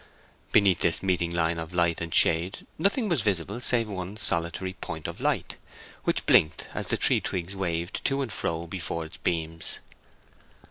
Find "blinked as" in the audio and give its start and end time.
6.25-6.87